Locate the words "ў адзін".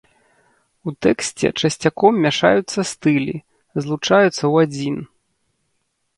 4.35-4.95